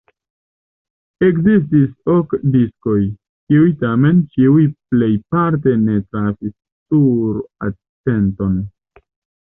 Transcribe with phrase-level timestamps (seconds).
[1.27, 7.43] Ekestis ok diskoj, kiuj tamen ĉiuj plejparte ne trafis sur
[7.73, 8.63] atenton.